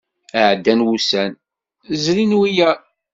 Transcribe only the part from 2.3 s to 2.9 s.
wiyaḍ.